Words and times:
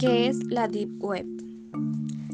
¿Qué 0.00 0.28
es 0.28 0.44
la 0.46 0.66
Deep 0.66 1.04
Web? 1.04 1.26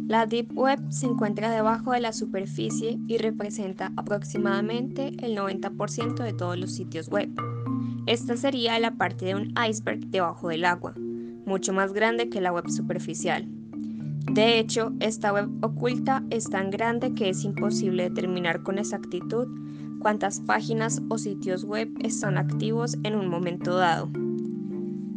La 0.07 0.25
Deep 0.25 0.57
Web 0.57 0.79
se 0.91 1.07
encuentra 1.07 1.51
debajo 1.51 1.91
de 1.91 2.01
la 2.01 2.13
superficie 2.13 2.97
y 3.09 3.19
representa 3.19 3.91
aproximadamente 3.97 5.09
el 5.21 5.37
90% 5.37 6.23
de 6.23 6.33
todos 6.33 6.57
los 6.57 6.73
sitios 6.73 7.09
web. 7.09 7.29
Esta 8.07 8.37
sería 8.37 8.79
la 8.79 8.93
parte 8.93 9.25
de 9.25 9.35
un 9.35 9.53
iceberg 9.69 9.99
debajo 10.07 10.47
del 10.47 10.65
agua, 10.65 10.95
mucho 11.45 11.73
más 11.73 11.93
grande 11.93 12.29
que 12.29 12.41
la 12.41 12.53
web 12.53 12.71
superficial. 12.71 13.49
De 14.31 14.61
hecho, 14.61 14.93
esta 15.01 15.33
web 15.33 15.49
oculta 15.61 16.23
es 16.31 16.49
tan 16.49 16.71
grande 16.71 17.15
que 17.15 17.31
es 17.31 17.43
imposible 17.43 18.05
determinar 18.05 18.63
con 18.63 18.79
exactitud 18.79 19.49
cuántas 20.07 20.39
páginas 20.39 21.03
o 21.09 21.19
sitios 21.19 21.65
web 21.65 21.91
están 21.99 22.39
activos 22.39 22.97
en 23.03 23.17
un 23.17 23.27
momento 23.27 23.75
dado. 23.75 24.09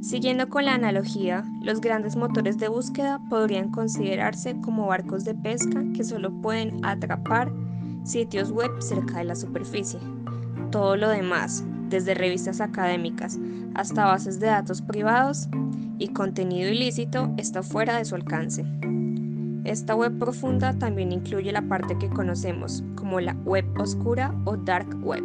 Siguiendo 0.01 0.49
con 0.49 0.65
la 0.65 0.73
analogía, 0.73 1.45
los 1.61 1.79
grandes 1.79 2.15
motores 2.15 2.57
de 2.57 2.69
búsqueda 2.69 3.21
podrían 3.29 3.69
considerarse 3.69 4.59
como 4.61 4.87
barcos 4.87 5.25
de 5.25 5.35
pesca 5.35 5.83
que 5.93 6.03
solo 6.03 6.31
pueden 6.41 6.83
atrapar 6.83 7.53
sitios 8.03 8.49
web 8.49 8.71
cerca 8.81 9.19
de 9.19 9.25
la 9.25 9.35
superficie. 9.35 9.99
Todo 10.71 10.95
lo 10.95 11.09
demás, 11.09 11.63
desde 11.89 12.15
revistas 12.15 12.59
académicas 12.59 13.37
hasta 13.75 14.05
bases 14.05 14.39
de 14.39 14.47
datos 14.47 14.81
privados 14.81 15.49
y 15.99 16.07
contenido 16.07 16.67
ilícito, 16.67 17.31
está 17.37 17.61
fuera 17.61 17.95
de 17.99 18.05
su 18.05 18.15
alcance. 18.15 18.65
Esta 19.69 19.93
web 19.93 20.17
profunda 20.17 20.73
también 20.79 21.11
incluye 21.11 21.51
la 21.51 21.61
parte 21.61 21.95
que 21.99 22.09
conocemos 22.09 22.83
como 22.95 23.19
la 23.19 23.33
web 23.45 23.63
oscura 23.79 24.33
o 24.45 24.57
dark 24.57 24.97
web. 25.03 25.23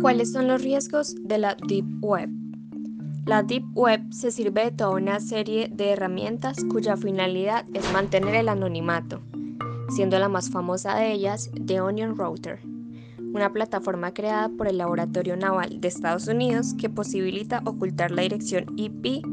¿Cuáles 0.00 0.30
son 0.30 0.46
los 0.46 0.62
riesgos 0.62 1.16
de 1.24 1.38
la 1.38 1.56
Deep 1.66 1.84
Web? 2.00 2.30
La 3.26 3.42
Deep 3.42 3.64
Web 3.74 4.12
se 4.12 4.30
sirve 4.30 4.66
de 4.66 4.70
toda 4.70 4.90
una 4.90 5.18
serie 5.18 5.68
de 5.68 5.90
herramientas 5.90 6.58
cuya 6.70 6.96
finalidad 6.96 7.64
es 7.74 7.92
mantener 7.92 8.36
el 8.36 8.48
anonimato, 8.48 9.20
siendo 9.96 10.16
la 10.20 10.28
más 10.28 10.48
famosa 10.48 10.94
de 10.94 11.10
ellas 11.10 11.50
The 11.66 11.80
Onion 11.80 12.16
Router, 12.16 12.60
una 13.34 13.52
plataforma 13.52 14.14
creada 14.14 14.48
por 14.48 14.68
el 14.68 14.78
Laboratorio 14.78 15.36
Naval 15.36 15.80
de 15.80 15.88
Estados 15.88 16.28
Unidos 16.28 16.72
que 16.78 16.88
posibilita 16.88 17.62
ocultar 17.64 18.12
la 18.12 18.22
dirección 18.22 18.66
IP 18.76 19.24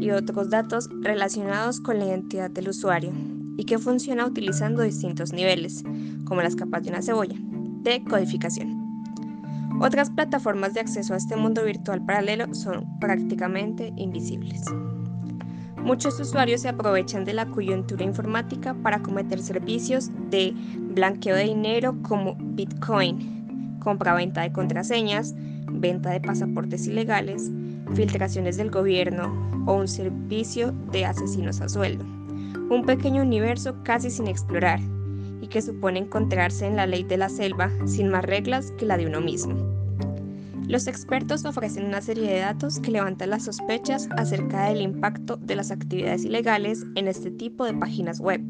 y 0.00 0.10
otros 0.10 0.48
datos 0.48 0.88
relacionados 1.02 1.80
con 1.80 1.98
la 1.98 2.06
identidad 2.06 2.50
del 2.50 2.70
usuario 2.70 3.12
y 3.58 3.64
que 3.64 3.78
funciona 3.78 4.26
utilizando 4.26 4.82
distintos 4.82 5.32
niveles, 5.34 5.84
como 6.24 6.40
las 6.40 6.56
capas 6.56 6.82
de 6.82 6.90
una 6.90 7.02
cebolla, 7.02 7.36
de 7.82 8.02
codificación. 8.04 8.74
Otras 9.82 10.08
plataformas 10.10 10.72
de 10.72 10.80
acceso 10.80 11.12
a 11.12 11.18
este 11.18 11.36
mundo 11.36 11.62
virtual 11.62 12.04
paralelo 12.04 12.54
son 12.54 12.98
prácticamente 12.98 13.92
invisibles. 13.96 14.62
Muchos 15.86 16.18
usuarios 16.18 16.62
se 16.62 16.68
aprovechan 16.68 17.24
de 17.24 17.32
la 17.32 17.46
coyuntura 17.46 18.02
informática 18.02 18.74
para 18.82 18.98
cometer 18.98 19.40
servicios 19.40 20.10
de 20.30 20.52
blanqueo 20.74 21.36
de 21.36 21.44
dinero 21.44 21.96
como 22.02 22.36
Bitcoin, 22.40 23.78
compra-venta 23.78 24.40
de 24.40 24.50
contraseñas, 24.50 25.36
venta 25.70 26.10
de 26.10 26.20
pasaportes 26.20 26.88
ilegales, 26.88 27.52
filtraciones 27.94 28.56
del 28.56 28.72
gobierno 28.72 29.32
o 29.64 29.74
un 29.74 29.86
servicio 29.86 30.72
de 30.90 31.04
asesinos 31.04 31.60
a 31.60 31.68
sueldo. 31.68 32.04
Un 32.68 32.82
pequeño 32.84 33.22
universo 33.22 33.76
casi 33.84 34.10
sin 34.10 34.26
explorar 34.26 34.80
y 35.40 35.46
que 35.46 35.62
supone 35.62 36.00
encontrarse 36.00 36.66
en 36.66 36.74
la 36.74 36.86
ley 36.86 37.04
de 37.04 37.16
la 37.16 37.28
selva 37.28 37.70
sin 37.86 38.08
más 38.08 38.24
reglas 38.24 38.72
que 38.72 38.86
la 38.86 38.96
de 38.96 39.06
uno 39.06 39.20
mismo. 39.20 39.54
Los 40.68 40.88
expertos 40.88 41.44
ofrecen 41.44 41.86
una 41.86 42.02
serie 42.02 42.28
de 42.28 42.40
datos 42.40 42.80
que 42.80 42.90
levantan 42.90 43.30
las 43.30 43.44
sospechas 43.44 44.08
acerca 44.16 44.68
del 44.68 44.80
impacto 44.80 45.36
de 45.36 45.54
las 45.54 45.70
actividades 45.70 46.24
ilegales 46.24 46.84
en 46.96 47.06
este 47.06 47.30
tipo 47.30 47.64
de 47.64 47.74
páginas 47.74 48.18
web. 48.18 48.42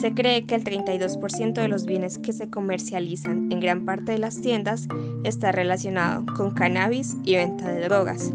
Se 0.00 0.14
cree 0.14 0.46
que 0.46 0.54
el 0.54 0.62
32% 0.62 1.54
de 1.54 1.68
los 1.68 1.84
bienes 1.84 2.18
que 2.18 2.32
se 2.32 2.48
comercializan 2.48 3.50
en 3.50 3.58
gran 3.58 3.84
parte 3.84 4.12
de 4.12 4.18
las 4.18 4.40
tiendas 4.40 4.86
está 5.24 5.50
relacionado 5.50 6.24
con 6.36 6.52
cannabis 6.52 7.16
y 7.24 7.34
venta 7.34 7.72
de 7.72 7.80
drogas. 7.82 8.32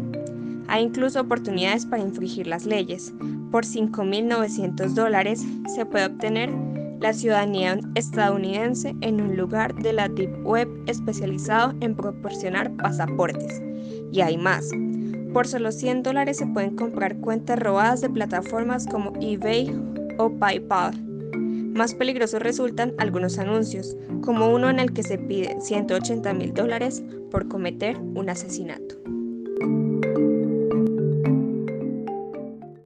Hay 0.68 0.84
incluso 0.84 1.20
oportunidades 1.20 1.86
para 1.86 2.02
infringir 2.02 2.46
las 2.46 2.66
leyes. 2.66 3.14
Por 3.50 3.64
5.900 3.64 4.88
dólares 4.88 5.46
se 5.74 5.86
puede 5.86 6.06
obtener 6.06 6.50
la 7.02 7.12
ciudadanía 7.12 7.80
estadounidense 7.96 8.94
en 9.00 9.20
un 9.20 9.36
lugar 9.36 9.74
de 9.74 9.92
la 9.92 10.08
Deep 10.08 10.46
Web 10.46 10.68
especializado 10.86 11.74
en 11.80 11.96
proporcionar 11.96 12.70
pasaportes. 12.76 13.60
Y 14.12 14.20
hay 14.20 14.38
más. 14.38 14.70
Por 15.32 15.48
solo 15.48 15.72
100 15.72 16.04
dólares 16.04 16.36
se 16.36 16.46
pueden 16.46 16.76
comprar 16.76 17.16
cuentas 17.16 17.58
robadas 17.58 18.02
de 18.02 18.10
plataformas 18.10 18.86
como 18.86 19.12
eBay 19.20 19.74
o 20.18 20.30
PayPal. 20.38 20.94
Más 21.74 21.94
peligrosos 21.94 22.40
resultan 22.40 22.94
algunos 22.98 23.38
anuncios, 23.38 23.96
como 24.22 24.50
uno 24.50 24.70
en 24.70 24.78
el 24.78 24.92
que 24.92 25.02
se 25.02 25.18
pide 25.18 25.60
180 25.60 26.32
mil 26.34 26.54
dólares 26.54 27.02
por 27.30 27.48
cometer 27.48 27.98
un 27.98 28.30
asesinato. 28.30 28.94